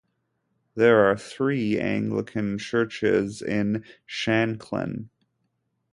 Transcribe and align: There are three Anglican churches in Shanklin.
There 0.73 1.05
are 1.05 1.15
three 1.15 1.79
Anglican 1.79 2.57
churches 2.57 3.43
in 3.43 3.85
Shanklin. 4.07 5.11